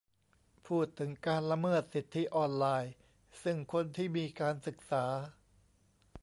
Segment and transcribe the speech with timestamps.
[0.67, 2.93] พูดถึงการละเมิดสิทธิออนไลน์
[3.43, 5.05] ซึ่งคนที่มีการศึกษา